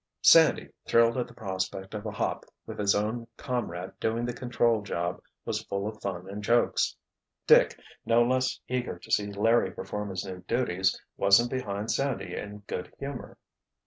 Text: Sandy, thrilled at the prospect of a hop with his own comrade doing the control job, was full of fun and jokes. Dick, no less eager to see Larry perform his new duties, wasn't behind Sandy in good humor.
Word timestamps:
Sandy, 0.23 0.69
thrilled 0.87 1.15
at 1.15 1.27
the 1.27 1.33
prospect 1.35 1.93
of 1.93 2.07
a 2.07 2.11
hop 2.11 2.43
with 2.65 2.79
his 2.79 2.95
own 2.95 3.27
comrade 3.37 3.91
doing 3.99 4.25
the 4.25 4.33
control 4.33 4.81
job, 4.81 5.21
was 5.45 5.61
full 5.65 5.87
of 5.87 6.01
fun 6.01 6.27
and 6.27 6.43
jokes. 6.43 6.95
Dick, 7.45 7.79
no 8.03 8.23
less 8.23 8.59
eager 8.67 8.97
to 8.97 9.11
see 9.11 9.27
Larry 9.31 9.69
perform 9.69 10.09
his 10.09 10.25
new 10.25 10.39
duties, 10.47 10.99
wasn't 11.17 11.51
behind 11.51 11.91
Sandy 11.91 12.35
in 12.35 12.63
good 12.65 12.91
humor. 12.97 13.37